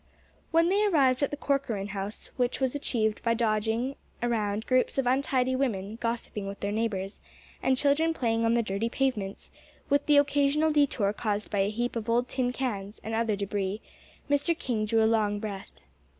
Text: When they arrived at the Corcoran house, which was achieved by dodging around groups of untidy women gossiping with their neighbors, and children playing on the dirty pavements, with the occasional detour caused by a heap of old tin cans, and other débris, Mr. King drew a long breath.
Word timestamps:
When 0.49 0.69
they 0.69 0.83
arrived 0.83 1.21
at 1.21 1.29
the 1.29 1.37
Corcoran 1.37 1.89
house, 1.89 2.31
which 2.35 2.59
was 2.59 2.73
achieved 2.73 3.21
by 3.21 3.35
dodging 3.35 3.97
around 4.23 4.65
groups 4.65 4.97
of 4.97 5.05
untidy 5.05 5.55
women 5.55 5.97
gossiping 6.01 6.47
with 6.47 6.59
their 6.59 6.71
neighbors, 6.71 7.19
and 7.61 7.77
children 7.77 8.11
playing 8.11 8.43
on 8.43 8.55
the 8.55 8.63
dirty 8.63 8.89
pavements, 8.89 9.51
with 9.91 10.07
the 10.07 10.17
occasional 10.17 10.71
detour 10.71 11.13
caused 11.13 11.51
by 11.51 11.59
a 11.59 11.69
heap 11.69 11.95
of 11.95 12.09
old 12.09 12.27
tin 12.29 12.51
cans, 12.51 12.99
and 13.03 13.13
other 13.13 13.37
débris, 13.37 13.79
Mr. 14.27 14.57
King 14.57 14.85
drew 14.87 15.03
a 15.03 15.05
long 15.05 15.37
breath. 15.37 15.69